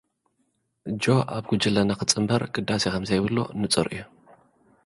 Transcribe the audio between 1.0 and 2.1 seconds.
ጆ፡ ኣብ ጉጅለና